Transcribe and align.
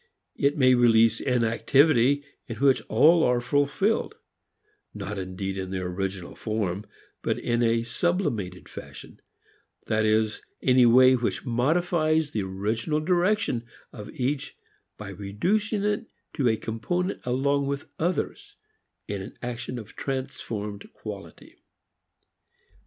It 0.35 0.57
may 0.57 0.73
release 0.73 1.21
an 1.21 1.43
activity 1.43 2.23
in 2.47 2.55
which 2.55 2.81
all 2.89 3.23
are 3.23 3.39
fulfilled, 3.39 4.15
not 4.95 5.19
indeed, 5.19 5.59
in 5.59 5.69
their 5.69 5.85
original 5.85 6.33
form, 6.35 6.87
but 7.21 7.37
in 7.37 7.61
a 7.61 7.83
"sublimated" 7.83 8.67
fashion, 8.67 9.21
that 9.85 10.03
is 10.03 10.41
in 10.59 10.79
a 10.79 10.87
way 10.87 11.15
which 11.15 11.45
modifies 11.45 12.31
the 12.31 12.41
original 12.41 12.99
direction 12.99 13.63
of 13.93 14.09
each 14.15 14.55
by 14.97 15.09
reducing 15.09 15.83
it 15.83 16.07
to 16.33 16.49
a 16.49 16.57
component 16.57 17.23
along 17.23 17.67
with 17.67 17.85
others 17.99 18.55
in 19.07 19.21
an 19.21 19.37
action 19.43 19.77
of 19.77 19.95
transformed 19.95 20.91
quality. 20.93 21.57